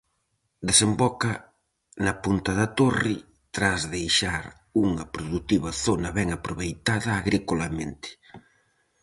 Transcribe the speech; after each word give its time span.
Desemboca 0.69 1.31
na 2.05 2.13
punta 2.23 2.51
da 2.59 2.67
Torre, 2.79 3.15
tras 3.55 3.81
deixar 3.95 4.43
unha 4.85 5.05
produtiva 5.15 5.69
zona 5.85 6.09
ben 6.17 6.29
aproveitada 6.37 7.09
agricolamente. 7.21 8.09